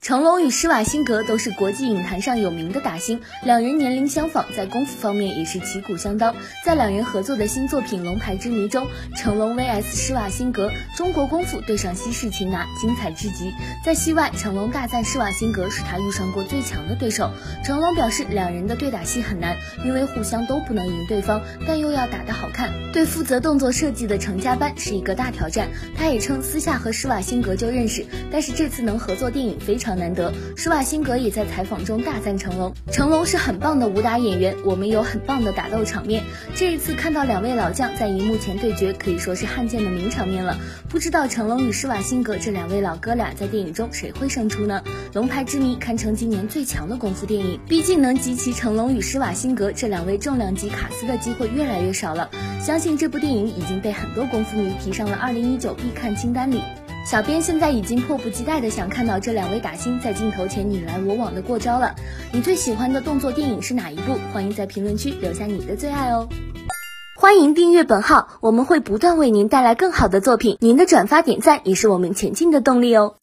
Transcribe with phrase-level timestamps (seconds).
[0.00, 6.34] 成龙与施瓦辛格都是国际影坛上有名的打星，两人年龄相仿，在功夫方面也是旗鼓相当。
[6.64, 13.52] 在两人合作的新作品《龙牌之谜》中，成龙 vs 施瓦辛格，中国功夫对上西式擒拿，精彩至极。
[13.84, 17.30] 在戏外，成龙大赞施瓦辛格是他遇上过最强的对手。
[17.62, 19.54] 成龙表示，两人的对打戏很难，
[19.84, 25.68] 因为互相都不能赢对方，但又要打得好看，对负责动作设计的成家班是一个大挑战。
[25.94, 29.89] 他也称，私下和施瓦辛格就认识，但是这次能合作电影非常。
[29.94, 36.22] 难得，施瓦辛格也在采访中大赞成龙，成龙是很棒的武打演员，我们有很棒的打斗场面。
[36.54, 40.56] 这一次看到两位老将在荧幕前对决，可以说是罕见的名场面了。
[40.88, 44.82] 不知道成龙与施瓦辛格这两位老哥俩在电影中谁会胜出呢？
[45.12, 52.30] 龙牌之谜堪称今年最强的功夫电影，毕竟能集齐成龙与施瓦辛格这两位重量级卡司的机会越来越少了。
[52.60, 56.60] 相信这部电影已经被很多功夫迷提上了二零一九必看清单里。
[57.06, 61.94] 小编现在已经迫不及待的想看到这两位打星在镜头前你来我往的过招了。
[62.30, 64.16] 你最喜欢的动作电影是哪一部？
[64.32, 66.28] 欢迎在评论区留下你的最爱哦。
[67.16, 70.56] 欢迎订阅本号，我们会不断为您带来更好的作品。
[70.60, 73.14] 您的转发点赞也是我们前进的动力哦。